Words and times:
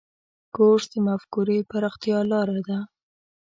کورس 0.55 0.85
د 0.91 0.95
مفکورې 1.07 1.57
پراختیا 1.69 2.19
لاره 2.31 2.59
ده. 2.67 2.79